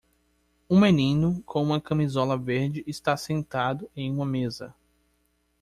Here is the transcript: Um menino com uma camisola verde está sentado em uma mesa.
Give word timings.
Um 0.67 0.79
menino 0.79 1.43
com 1.43 1.61
uma 1.61 1.79
camisola 1.79 2.35
verde 2.35 2.83
está 2.87 3.15
sentado 3.15 3.87
em 3.95 4.11
uma 4.11 4.25
mesa. 4.25 4.73